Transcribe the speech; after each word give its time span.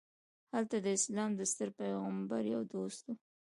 هلته 0.53 0.77
د 0.81 0.87
اسلام 0.97 1.31
د 1.35 1.41
ستر 1.51 1.69
پیغمبر 1.79 2.41
یو 2.53 2.61
دوست 2.73 3.01
و. 3.09 3.13